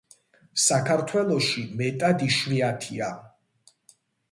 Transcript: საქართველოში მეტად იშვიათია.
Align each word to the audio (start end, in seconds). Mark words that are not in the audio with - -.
საქართველოში 0.67 1.67
მეტად 1.83 2.25
იშვიათია. 2.29 3.13